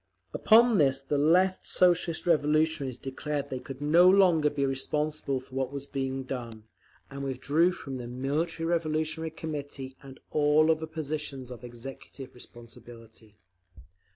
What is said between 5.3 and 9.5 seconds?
for what was being done, and withdrew from the Military Revolutionary